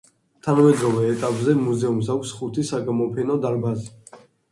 თანამედროვე 0.45 1.03
ეტაპზე 1.09 1.53
მუზეუმს 1.59 2.09
აქვს 2.13 2.31
ხუთი 2.39 2.65
საგამოფენო 2.71 3.37
დარბაზი. 3.45 3.93